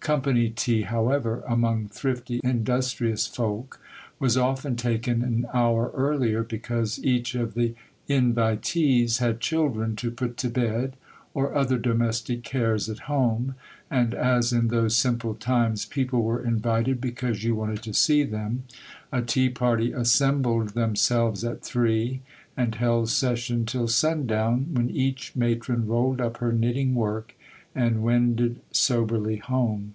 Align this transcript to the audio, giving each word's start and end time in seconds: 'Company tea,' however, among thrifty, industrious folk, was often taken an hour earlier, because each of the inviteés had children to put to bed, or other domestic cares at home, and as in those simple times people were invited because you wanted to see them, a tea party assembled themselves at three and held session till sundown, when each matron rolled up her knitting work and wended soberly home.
'Company 0.00 0.48
tea,' 0.48 0.82
however, 0.82 1.42
among 1.46 1.88
thrifty, 1.88 2.40
industrious 2.42 3.26
folk, 3.26 3.78
was 4.18 4.38
often 4.38 4.74
taken 4.74 5.20
an 5.22 5.44
hour 5.52 5.90
earlier, 5.94 6.42
because 6.42 6.98
each 7.04 7.34
of 7.34 7.52
the 7.52 7.74
inviteés 8.08 9.18
had 9.18 9.38
children 9.38 9.96
to 9.96 10.10
put 10.10 10.38
to 10.38 10.48
bed, 10.48 10.96
or 11.34 11.54
other 11.54 11.76
domestic 11.76 12.42
cares 12.42 12.88
at 12.88 13.00
home, 13.00 13.54
and 13.90 14.14
as 14.14 14.50
in 14.50 14.68
those 14.68 14.96
simple 14.96 15.34
times 15.34 15.84
people 15.84 16.22
were 16.22 16.42
invited 16.42 17.02
because 17.02 17.44
you 17.44 17.54
wanted 17.54 17.82
to 17.82 17.92
see 17.92 18.22
them, 18.22 18.62
a 19.12 19.20
tea 19.20 19.50
party 19.50 19.92
assembled 19.92 20.70
themselves 20.70 21.44
at 21.44 21.60
three 21.60 22.22
and 22.56 22.76
held 22.76 23.10
session 23.10 23.66
till 23.66 23.86
sundown, 23.86 24.68
when 24.72 24.88
each 24.88 25.36
matron 25.36 25.86
rolled 25.86 26.18
up 26.18 26.38
her 26.38 26.50
knitting 26.50 26.94
work 26.94 27.34
and 27.74 28.02
wended 28.02 28.58
soberly 28.72 29.36
home. 29.36 29.94